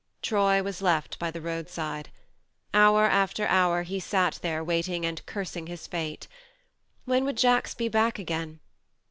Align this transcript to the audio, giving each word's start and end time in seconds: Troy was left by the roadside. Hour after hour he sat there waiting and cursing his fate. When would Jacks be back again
Troy 0.23 0.63
was 0.63 0.81
left 0.81 1.19
by 1.19 1.29
the 1.29 1.41
roadside. 1.41 2.09
Hour 2.73 3.03
after 3.05 3.45
hour 3.45 3.83
he 3.83 3.99
sat 3.99 4.39
there 4.41 4.63
waiting 4.63 5.05
and 5.05 5.23
cursing 5.27 5.67
his 5.67 5.85
fate. 5.85 6.27
When 7.05 7.23
would 7.23 7.37
Jacks 7.37 7.75
be 7.75 7.87
back 7.87 8.17
again 8.17 8.61